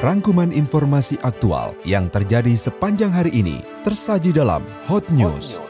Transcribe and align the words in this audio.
Rangkuman 0.00 0.48
informasi 0.48 1.20
aktual 1.20 1.76
yang 1.84 2.08
terjadi 2.08 2.56
sepanjang 2.56 3.12
hari 3.12 3.36
ini 3.36 3.60
tersaji 3.84 4.32
dalam 4.32 4.64
Hot 4.88 5.04
News. 5.12 5.60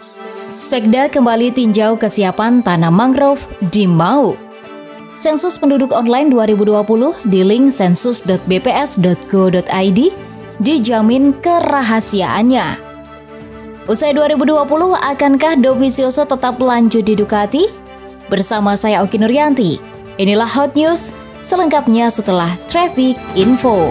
Sekda 0.54 1.10
kembali 1.10 1.50
tinjau 1.50 1.98
kesiapan 1.98 2.62
tanam 2.62 2.94
mangrove 2.94 3.42
di 3.74 3.90
Mau. 3.90 4.38
Sensus 5.18 5.58
penduduk 5.58 5.90
online 5.90 6.30
2020 6.30 7.26
di 7.26 7.42
link 7.42 7.74
sensus.bps.go.id 7.74 10.00
dijamin 10.62 11.34
kerahasiaannya. 11.42 12.66
Usai 13.90 14.14
2020, 14.14 14.62
akankah 14.94 15.58
Dovizioso 15.58 16.22
tetap 16.22 16.62
lanjut 16.62 17.02
di 17.02 17.18
Ducati? 17.18 17.66
Bersama 18.30 18.78
saya 18.78 19.02
Oki 19.02 19.18
Nuryanti, 19.18 19.82
inilah 20.22 20.46
Hot 20.54 20.78
News, 20.78 21.18
selengkapnya 21.42 22.14
setelah 22.14 22.54
Traffic 22.70 23.18
Info. 23.34 23.90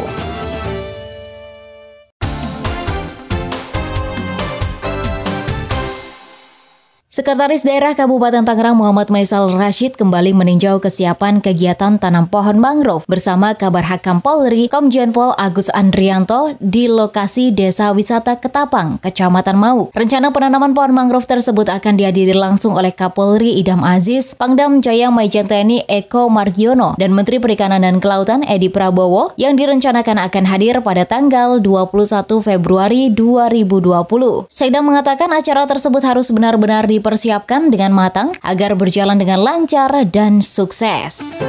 Sekretaris 7.20 7.68
Daerah 7.68 8.00
Kabupaten 8.00 8.48
Tangerang 8.48 8.80
Muhammad 8.80 9.12
Maisal 9.12 9.52
Rashid 9.52 10.00
kembali 10.00 10.32
meninjau 10.32 10.80
kesiapan 10.80 11.44
kegiatan 11.44 12.00
tanam 12.00 12.32
pohon 12.32 12.56
mangrove 12.56 13.04
bersama 13.12 13.52
Kabar 13.60 13.84
Hakam 13.84 14.24
Polri 14.24 14.72
Komjen 14.72 15.12
Pol 15.12 15.36
Agus 15.36 15.68
Andrianto 15.76 16.56
di 16.64 16.88
lokasi 16.88 17.52
Desa 17.52 17.92
Wisata 17.92 18.40
Ketapang, 18.40 19.04
Kecamatan 19.04 19.60
Mau. 19.60 19.92
Rencana 19.92 20.32
penanaman 20.32 20.72
pohon 20.72 20.96
mangrove 20.96 21.28
tersebut 21.28 21.68
akan 21.68 22.00
dihadiri 22.00 22.32
langsung 22.32 22.80
oleh 22.80 22.96
Kapolri 22.96 23.60
Idam 23.60 23.84
Aziz, 23.84 24.32
Pangdam 24.32 24.80
Jaya 24.80 25.12
Maijen 25.12 25.44
TNI 25.44 25.92
Eko 25.92 26.32
Margiono, 26.32 26.96
dan 26.96 27.12
Menteri 27.12 27.44
Perikanan 27.44 27.84
dan 27.84 28.00
Kelautan 28.00 28.48
Edi 28.48 28.72
Prabowo 28.72 29.36
yang 29.36 29.60
direncanakan 29.60 30.24
akan 30.24 30.48
hadir 30.48 30.80
pada 30.80 31.04
tanggal 31.04 31.60
21 31.60 32.00
Februari 32.40 33.12
2020. 33.12 34.48
Sekda 34.48 34.80
mengatakan 34.80 35.28
acara 35.36 35.68
tersebut 35.68 36.00
harus 36.08 36.32
benar-benar 36.32 36.88
di 36.88 37.09
dipersiapkan 37.10 37.74
dengan 37.74 37.90
matang 37.90 38.38
agar 38.46 38.78
berjalan 38.78 39.18
dengan 39.18 39.42
lancar 39.42 39.90
dan 40.14 40.46
sukses. 40.46 41.42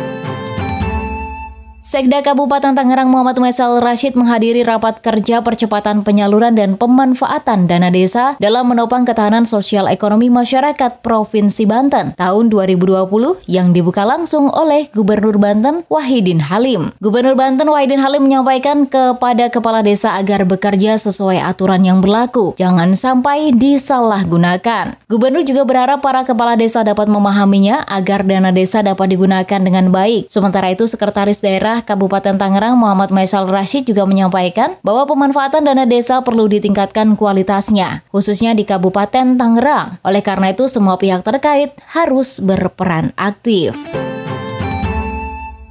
Sekda 1.91 2.22
Kabupaten 2.22 2.78
Tangerang 2.78 3.10
Muhammad 3.10 3.42
Maisal 3.42 3.83
Rashid 3.83 4.14
menghadiri 4.14 4.62
rapat 4.62 5.02
kerja 5.02 5.42
percepatan 5.42 6.06
penyaluran 6.06 6.55
dan 6.55 6.78
pemanfaatan 6.78 7.66
dana 7.66 7.91
desa 7.91 8.38
dalam 8.38 8.70
menopang 8.70 9.02
ketahanan 9.02 9.42
sosial 9.42 9.91
ekonomi 9.91 10.30
masyarakat 10.30 11.02
Provinsi 11.02 11.66
Banten 11.66 12.14
tahun 12.14 12.46
2020 12.46 13.11
yang 13.50 13.74
dibuka 13.74 14.06
langsung 14.06 14.55
oleh 14.55 14.86
Gubernur 14.94 15.42
Banten 15.42 15.83
Wahidin 15.91 16.38
Halim. 16.46 16.94
Gubernur 17.02 17.34
Banten 17.34 17.66
Wahidin 17.66 17.98
Halim 17.98 18.22
menyampaikan 18.22 18.86
kepada 18.86 19.50
kepala 19.50 19.83
desa 19.83 20.14
agar 20.14 20.46
bekerja 20.46 20.94
sesuai 20.94 21.42
aturan 21.42 21.83
yang 21.83 21.98
berlaku, 21.98 22.55
jangan 22.55 22.94
sampai 22.94 23.50
disalahgunakan. 23.50 24.94
Gubernur 25.11 25.42
juga 25.42 25.66
berharap 25.66 26.06
para 26.06 26.22
kepala 26.22 26.55
desa 26.55 26.86
dapat 26.86 27.11
memahaminya 27.11 27.83
agar 27.83 28.22
dana 28.22 28.55
desa 28.55 28.78
dapat 28.78 29.11
digunakan 29.11 29.58
dengan 29.58 29.91
baik. 29.91 30.30
Sementara 30.30 30.70
itu 30.70 30.86
Sekretaris 30.86 31.42
Daerah 31.42 31.80
Kabupaten 31.84 32.41
Tangerang 32.41 32.75
Muhammad 32.81 33.12
Maisal 33.12 33.45
Rashid 33.47 33.84
juga 33.84 34.09
menyampaikan 34.09 34.81
bahwa 34.81 35.05
pemanfaatan 35.05 35.69
dana 35.69 35.84
desa 35.84 36.25
perlu 36.25 36.48
ditingkatkan 36.48 37.14
kualitasnya, 37.14 38.03
khususnya 38.09 38.56
di 38.56 38.64
Kabupaten 38.64 39.36
Tangerang. 39.36 40.01
Oleh 40.01 40.25
karena 40.25 40.51
itu, 40.51 40.67
semua 40.67 40.97
pihak 40.97 41.20
terkait 41.20 41.77
harus 41.92 42.41
berperan 42.41 43.12
aktif. 43.20 43.77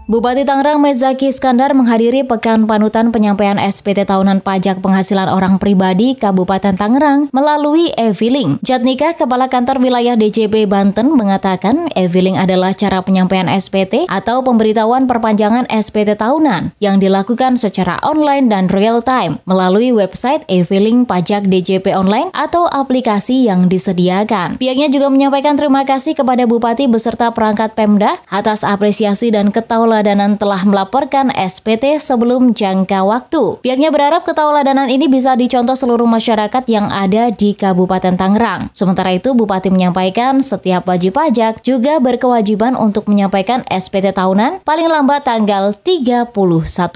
Bupati 0.10 0.42
Tangerang 0.42 0.82
Mezaki 0.82 1.30
Iskandar 1.30 1.78
menghadiri 1.78 2.26
Pekan 2.26 2.66
Panutan 2.66 3.14
Penyampaian 3.14 3.62
SPT 3.62 4.10
Tahunan 4.10 4.42
Pajak 4.42 4.82
Penghasilan 4.82 5.30
Orang 5.30 5.62
Pribadi 5.62 6.18
Kabupaten 6.18 6.74
Tangerang 6.74 7.30
melalui 7.30 7.94
e-filing. 7.94 8.58
Jatnika, 8.66 9.14
Kepala 9.14 9.54
Kantor 9.54 9.78
Wilayah 9.78 10.18
DJP 10.18 10.66
Banten, 10.66 11.14
mengatakan 11.14 11.94
e-filing 11.94 12.42
adalah 12.42 12.74
cara 12.74 13.06
penyampaian 13.06 13.46
SPT 13.54 14.10
atau 14.10 14.42
pemberitahuan 14.42 15.06
perpanjangan 15.06 15.70
SPT 15.70 16.18
tahunan 16.18 16.74
yang 16.82 16.98
dilakukan 16.98 17.62
secara 17.62 18.02
online 18.02 18.50
dan 18.50 18.66
real 18.66 19.06
time 19.06 19.38
melalui 19.46 19.94
website 19.94 20.42
e-filing 20.50 21.06
pajak 21.06 21.46
DJP 21.46 21.94
online 21.94 22.34
atau 22.34 22.66
aplikasi 22.66 23.46
yang 23.46 23.70
disediakan. 23.70 24.58
Pihaknya 24.58 24.90
juga 24.90 25.14
menyampaikan 25.14 25.54
terima 25.54 25.86
kasih 25.86 26.18
kepada 26.18 26.50
Bupati 26.50 26.90
beserta 26.90 27.30
perangkat 27.30 27.78
Pemda 27.78 28.18
atas 28.34 28.66
apresiasi 28.66 29.30
dan 29.30 29.54
ketahuan 29.54 29.99
Ketauladanan 30.00 30.40
telah 30.40 30.64
melaporkan 30.64 31.28
SPT 31.28 32.00
sebelum 32.00 32.56
jangka 32.56 33.04
waktu. 33.04 33.60
Pihaknya 33.60 33.92
berharap 33.92 34.24
ketauladanan 34.24 34.88
ini 34.88 35.12
bisa 35.12 35.36
dicontoh 35.36 35.76
seluruh 35.76 36.08
masyarakat 36.08 36.64
yang 36.72 36.88
ada 36.88 37.36
di 37.36 37.52
Kabupaten 37.52 38.16
Tangerang. 38.16 38.72
Sementara 38.72 39.12
itu, 39.12 39.36
Bupati 39.36 39.68
menyampaikan 39.68 40.40
setiap 40.40 40.88
wajib 40.88 41.20
pajak 41.20 41.60
juga 41.68 42.00
berkewajiban 42.00 42.80
untuk 42.80 43.12
menyampaikan 43.12 43.68
SPT 43.68 44.16
tahunan 44.16 44.64
paling 44.64 44.88
lambat 44.88 45.28
tanggal 45.28 45.76
31 45.76 46.32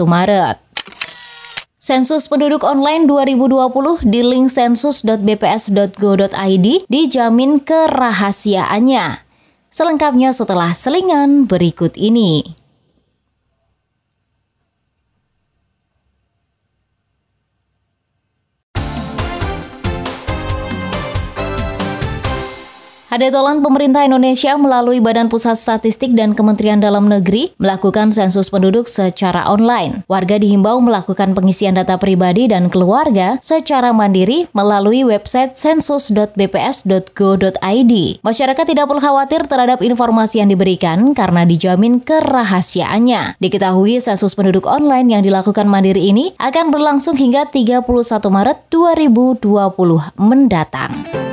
Maret. 0.07 0.63
Sensus 1.75 2.31
penduduk 2.31 2.63
online 2.63 3.03
2020 3.03 4.07
di 4.07 4.23
link 4.23 4.47
sensus.bps.go.id 4.47 6.67
dijamin 6.87 7.59
kerahasiaannya. 7.59 9.27
Selengkapnya 9.67 10.31
setelah 10.31 10.71
selingan 10.71 11.51
berikut 11.51 11.99
ini. 11.99 12.62
Hadetolan 23.13 23.61
pemerintah 23.61 24.09
Indonesia 24.09 24.57
melalui 24.57 24.97
Badan 24.97 25.29
Pusat 25.29 25.61
Statistik 25.61 26.17
dan 26.17 26.33
Kementerian 26.33 26.81
Dalam 26.81 27.05
Negeri 27.05 27.53
melakukan 27.61 28.09
sensus 28.09 28.49
penduduk 28.49 28.89
secara 28.89 29.45
online. 29.53 30.01
Warga 30.09 30.41
dihimbau 30.41 30.81
melakukan 30.81 31.37
pengisian 31.37 31.77
data 31.77 32.01
pribadi 32.01 32.49
dan 32.49 32.73
keluarga 32.73 33.37
secara 33.37 33.93
mandiri 33.93 34.49
melalui 34.57 35.05
website 35.05 35.53
sensus.bps.go.id. 35.53 37.93
Masyarakat 38.25 38.65
tidak 38.65 38.85
perlu 38.89 39.01
khawatir 39.05 39.45
terhadap 39.45 39.85
informasi 39.85 40.41
yang 40.41 40.49
diberikan 40.49 41.13
karena 41.13 41.45
dijamin 41.45 42.01
kerahasiaannya. 42.01 43.37
Diketahui 43.37 44.01
sensus 44.01 44.33
penduduk 44.33 44.65
online 44.65 45.13
yang 45.13 45.21
dilakukan 45.21 45.69
mandiri 45.69 46.09
ini 46.09 46.33
akan 46.41 46.73
berlangsung 46.73 47.13
hingga 47.13 47.45
31 47.45 47.85
Maret 48.09 48.73
2020 48.73 49.45
mendatang. 50.17 51.32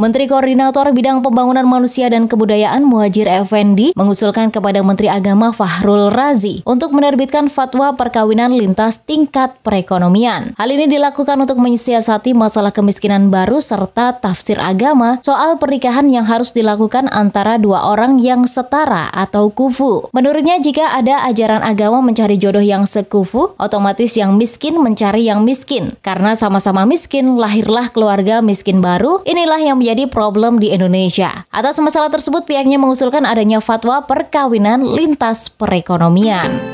Menteri 0.00 0.32
Koordinator 0.32 0.96
Bidang 0.96 1.20
Pembangunan 1.20 1.68
Manusia 1.68 2.08
dan 2.08 2.24
Kebudayaan 2.24 2.88
Muhajir 2.88 3.28
Effendi 3.28 3.92
mengusulkan 3.92 4.48
kepada 4.48 4.80
Menteri 4.80 5.12
Agama 5.12 5.52
Fahrul 5.52 6.08
Razi 6.08 6.64
untuk 6.64 6.96
menerbitkan 6.96 7.52
fatwa 7.52 7.92
perkawinan 7.92 8.56
lintas 8.56 9.04
tingkat 9.04 9.60
perekonomian. 9.60 10.56
Hal 10.56 10.72
ini 10.72 10.88
dilakukan 10.88 11.44
untuk 11.44 11.60
menyiasati 11.60 12.32
masalah 12.32 12.72
kemiskinan 12.72 13.28
baru 13.28 13.60
serta 13.60 14.16
tafsir 14.16 14.56
agama 14.56 15.20
soal 15.20 15.60
pernikahan 15.60 16.08
yang 16.08 16.24
harus 16.24 16.56
dilakukan 16.56 17.04
antara 17.12 17.60
dua 17.60 17.92
orang 17.92 18.24
yang 18.24 18.48
setara 18.48 19.12
atau 19.12 19.52
kufu. 19.52 20.08
Menurutnya 20.16 20.56
jika 20.64 20.96
ada 20.96 21.28
ajaran 21.28 21.60
agama 21.60 22.00
mencari 22.00 22.40
jodoh 22.40 22.64
yang 22.64 22.88
sekufu, 22.88 23.52
otomatis 23.60 24.16
yang 24.16 24.40
miskin 24.40 24.80
mencari 24.80 25.28
yang 25.28 25.44
miskin. 25.44 25.92
Karena 26.00 26.32
sama-sama 26.32 26.88
miskin, 26.88 27.36
lahirlah 27.36 27.92
keluarga 27.92 28.40
miskin 28.40 28.80
baru. 28.80 29.20
Inilah 29.28 29.60
yang 29.60 29.89
menjadi 29.90 30.06
problem 30.06 30.62
di 30.62 30.70
Indonesia. 30.70 31.50
Atas 31.50 31.82
masalah 31.82 32.14
tersebut, 32.14 32.46
pihaknya 32.46 32.78
mengusulkan 32.78 33.26
adanya 33.26 33.58
fatwa 33.58 34.06
perkawinan 34.06 34.86
lintas 34.86 35.50
perekonomian. 35.50 36.69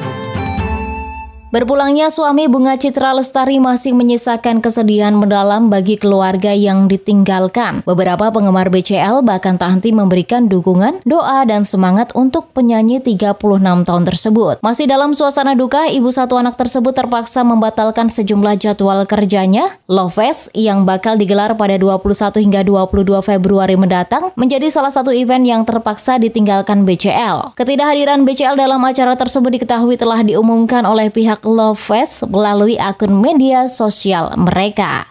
Berpulangnya 1.56 2.12
suami 2.12 2.52
Bunga 2.52 2.76
Citra 2.76 3.16
Lestari 3.16 3.56
masih 3.56 3.96
menyisakan 3.96 4.60
kesedihan 4.60 5.16
mendalam 5.16 5.72
bagi 5.72 5.96
keluarga 5.96 6.52
yang 6.52 6.84
ditinggalkan. 6.84 7.80
Beberapa 7.88 8.28
penggemar 8.28 8.68
BCL 8.68 9.24
bahkan 9.24 9.56
tak 9.56 9.72
henti 9.72 9.88
memberikan 9.88 10.52
dukungan, 10.52 11.00
doa, 11.08 11.48
dan 11.48 11.64
semangat 11.64 12.12
untuk 12.12 12.52
penyanyi 12.52 13.00
36 13.00 13.40
tahun 13.88 14.04
tersebut. 14.04 14.60
Masih 14.60 14.84
dalam 14.84 15.16
suasana 15.16 15.56
duka, 15.56 15.88
ibu 15.88 16.12
satu 16.12 16.36
anak 16.36 16.60
tersebut 16.60 16.92
terpaksa 16.92 17.40
membatalkan 17.40 18.12
sejumlah 18.12 18.60
jadwal 18.60 19.08
kerjanya. 19.08 19.80
Love 19.88 20.12
Fest 20.12 20.52
yang 20.52 20.84
bakal 20.84 21.16
digelar 21.16 21.56
pada 21.56 21.80
21 21.80 22.36
hingga 22.36 22.68
22 22.68 23.24
Februari 23.24 23.80
mendatang 23.80 24.28
menjadi 24.36 24.68
salah 24.68 24.92
satu 24.92 25.08
event 25.08 25.48
yang 25.48 25.64
terpaksa 25.64 26.20
ditinggalkan 26.20 26.84
BCL. 26.84 27.56
Ketidakhadiran 27.56 28.28
BCL 28.28 28.60
dalam 28.60 28.84
acara 28.84 29.16
tersebut 29.16 29.56
diketahui 29.56 29.96
telah 29.96 30.20
diumumkan 30.20 30.84
oleh 30.84 31.08
pihak 31.08 31.45
Love 31.46 31.78
Fest 31.78 32.26
melalui 32.26 32.74
akun 32.74 33.22
media 33.22 33.70
sosial 33.70 34.34
mereka. 34.34 35.06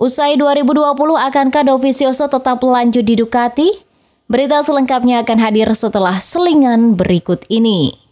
Usai 0.00 0.34
2020, 0.40 0.96
akankah 1.20 1.62
Dovizioso 1.68 2.26
tetap 2.26 2.58
lanjut 2.64 3.04
di 3.04 3.14
Ducati? 3.14 3.68
Berita 4.26 4.64
selengkapnya 4.64 5.22
akan 5.22 5.38
hadir 5.38 5.68
setelah 5.76 6.16
selingan 6.16 6.96
berikut 6.98 7.44
ini. 7.52 8.03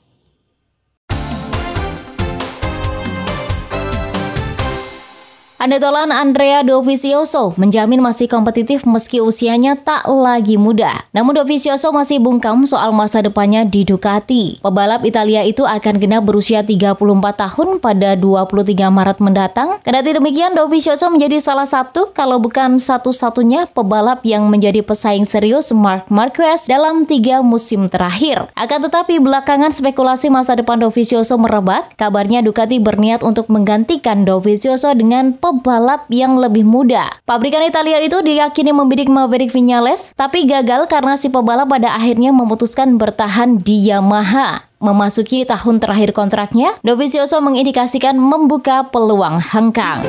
Andalan 5.62 6.10
Andrea 6.10 6.66
Dovizioso 6.66 7.54
menjamin 7.54 8.02
masih 8.02 8.26
kompetitif 8.26 8.82
meski 8.82 9.22
usianya 9.22 9.78
tak 9.78 10.10
lagi 10.10 10.58
muda. 10.58 11.06
Namun 11.14 11.38
Dovizioso 11.38 11.94
masih 11.94 12.18
bungkam 12.18 12.66
soal 12.66 12.90
masa 12.90 13.22
depannya 13.22 13.62
di 13.62 13.86
Ducati. 13.86 14.58
Pebalap 14.58 15.06
Italia 15.06 15.46
itu 15.46 15.62
akan 15.62 16.02
genap 16.02 16.26
berusia 16.26 16.66
34 16.66 16.98
tahun 17.14 17.78
pada 17.78 18.18
23 18.18 18.90
Maret 18.90 19.18
mendatang. 19.22 19.78
Kendati 19.86 20.10
demikian, 20.10 20.58
Dovizioso 20.58 21.06
menjadi 21.14 21.38
salah 21.38 21.70
satu 21.70 22.10
kalau 22.10 22.42
bukan 22.42 22.82
satu-satunya 22.82 23.70
pebalap 23.70 24.26
yang 24.26 24.50
menjadi 24.50 24.82
pesaing 24.82 25.30
serius 25.30 25.70
Mark 25.70 26.10
Marquez 26.10 26.66
dalam 26.66 27.06
tiga 27.06 27.38
musim 27.38 27.86
terakhir. 27.86 28.50
Akan 28.58 28.82
tetapi 28.82 29.22
belakangan 29.22 29.70
spekulasi 29.70 30.26
masa 30.26 30.58
depan 30.58 30.82
Dovizioso 30.82 31.38
merebak. 31.38 31.94
Kabarnya 31.94 32.42
Ducati 32.42 32.82
berniat 32.82 33.22
untuk 33.22 33.46
menggantikan 33.46 34.26
Dovizioso 34.26 34.90
dengan 34.98 35.38
pebalap 35.38 35.51
yang 36.08 36.40
lebih 36.40 36.64
muda. 36.64 37.12
Pabrikan 37.28 37.60
Italia 37.66 38.00
itu 38.00 38.24
diyakini 38.24 38.72
membidik 38.72 39.12
Maverick 39.12 39.52
Vinales, 39.52 40.16
tapi 40.16 40.48
gagal 40.48 40.88
karena 40.88 41.20
si 41.20 41.28
pebalap 41.28 41.68
pada 41.68 41.92
akhirnya 41.92 42.32
memutuskan 42.32 42.96
bertahan 42.96 43.60
di 43.60 43.92
Yamaha. 43.92 44.64
Memasuki 44.82 45.44
tahun 45.44 45.78
terakhir 45.78 46.16
kontraknya, 46.16 46.74
Dovizioso 46.80 47.38
mengindikasikan 47.44 48.16
membuka 48.18 48.88
peluang 48.88 49.38
hengkang. 49.38 50.02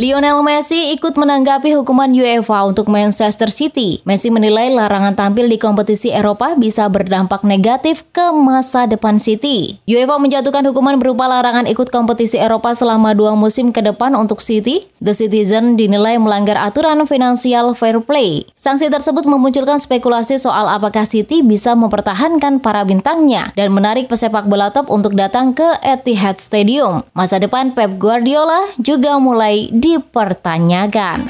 Lionel 0.00 0.40
Messi 0.40 0.96
ikut 0.96 1.20
menanggapi 1.20 1.76
hukuman 1.76 2.08
UEFA 2.08 2.64
untuk 2.64 2.88
Manchester 2.88 3.52
City. 3.52 4.00
Messi 4.08 4.32
menilai 4.32 4.72
larangan 4.72 5.12
tampil 5.12 5.52
di 5.52 5.60
kompetisi 5.60 6.08
Eropa 6.08 6.56
bisa 6.56 6.88
berdampak 6.88 7.44
negatif 7.44 8.00
ke 8.08 8.32
masa 8.32 8.88
depan 8.88 9.20
City. 9.20 9.84
UEFA 9.84 10.16
menjatuhkan 10.16 10.64
hukuman 10.64 10.96
berupa 10.96 11.28
larangan 11.28 11.68
ikut 11.68 11.92
kompetisi 11.92 12.40
Eropa 12.40 12.72
selama 12.72 13.12
dua 13.12 13.36
musim 13.36 13.68
ke 13.68 13.84
depan 13.84 14.16
untuk 14.16 14.40
City. 14.40 14.88
The 15.02 15.18
Citizen 15.18 15.74
dinilai 15.74 16.14
melanggar 16.14 16.54
aturan 16.54 17.02
finansial 17.10 17.74
fair 17.74 17.98
play. 17.98 18.46
Sanksi 18.54 18.86
tersebut 18.86 19.26
memunculkan 19.26 19.82
spekulasi 19.82 20.38
soal 20.38 20.70
apakah 20.70 21.02
City 21.02 21.42
bisa 21.42 21.74
mempertahankan 21.74 22.62
para 22.62 22.86
bintangnya 22.86 23.50
dan 23.58 23.74
menarik 23.74 24.06
pesepak 24.06 24.46
bola 24.46 24.70
top 24.70 24.86
untuk 24.94 25.18
datang 25.18 25.58
ke 25.58 25.66
Etihad 25.82 26.38
Stadium. 26.38 27.02
Masa 27.18 27.42
depan 27.42 27.74
Pep 27.74 27.98
Guardiola 27.98 28.70
juga 28.78 29.18
mulai 29.18 29.74
dipertanyakan. 29.74 31.26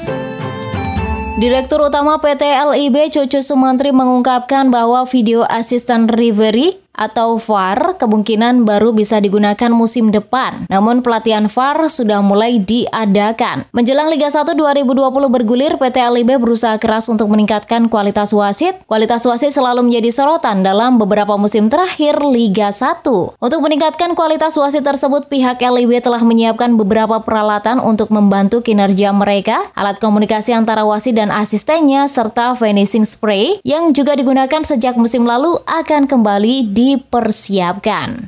Direktur 1.41 1.81
Utama 1.81 2.21
PT 2.21 2.45
LIB 2.45 3.09
Cucu 3.09 3.41
Sumantri 3.41 3.89
mengungkapkan 3.89 4.69
bahwa 4.69 5.01
video 5.09 5.41
asisten 5.49 6.05
Rivery 6.05 6.82
atau 6.93 7.41
VAR 7.41 7.97
kemungkinan 7.97 8.69
baru 8.69 8.93
bisa 8.93 9.17
digunakan 9.17 9.73
musim 9.73 10.13
depan. 10.13 10.69
Namun 10.69 11.01
pelatihan 11.01 11.49
VAR 11.49 11.89
sudah 11.89 12.21
mulai 12.21 12.61
diadakan. 12.61 13.65
Menjelang 13.73 14.13
Liga 14.13 14.29
1 14.29 14.45
2020 14.53 15.09
bergulir, 15.33 15.73
PT 15.81 15.97
LIB 15.97 16.37
berusaha 16.37 16.77
keras 16.77 17.09
untuk 17.09 17.33
meningkatkan 17.33 17.89
kualitas 17.89 18.29
wasit. 18.31 18.77
Kualitas 18.85 19.25
wasit 19.25 19.51
selalu 19.51 19.89
menjadi 19.89 20.13
sorotan 20.13 20.61
dalam 20.61 21.01
beberapa 21.01 21.33
musim 21.35 21.67
terakhir 21.67 22.21
Liga 22.21 22.69
1. 22.69 23.01
Untuk 23.41 23.59
meningkatkan 23.65 24.13
kualitas 24.13 24.53
wasit 24.53 24.85
tersebut, 24.85 25.25
pihak 25.27 25.57
LIB 25.57 25.97
telah 26.05 26.21
menyiapkan 26.21 26.77
beberapa 26.77 27.25
peralatan 27.25 27.81
untuk 27.81 28.13
membantu 28.13 28.61
kinerja 28.61 29.09
mereka, 29.09 29.73
alat 29.73 29.97
komunikasi 29.97 30.53
antara 30.53 30.85
wasit 30.85 31.17
dan 31.17 31.33
asistennya, 31.33 32.05
serta 32.05 32.53
finishing 32.53 33.03
spray 33.03 33.57
yang 33.65 33.89
juga 33.97 34.13
digunakan 34.13 34.61
sejak 34.61 34.93
musim 34.93 35.25
lalu 35.25 35.57
akan 35.65 36.05
kembali 36.05 36.69
di 36.69 36.82
dipersiapkan. 36.83 38.27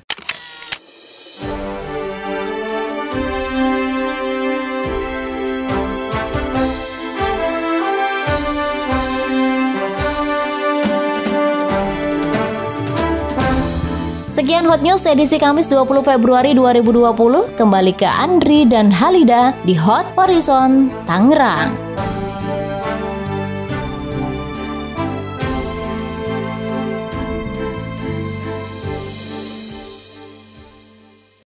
Sekian 14.32 14.68
Hot 14.68 14.84
News 14.84 15.08
edisi 15.08 15.40
Kamis 15.40 15.72
20 15.72 16.04
Februari 16.04 16.52
2020. 16.52 17.56
Kembali 17.56 17.96
ke 17.96 18.08
Andri 18.08 18.68
dan 18.68 18.92
Halida 18.92 19.56
di 19.64 19.76
Hot 19.80 20.08
Horizon 20.16 20.92
Tangerang. 21.08 21.72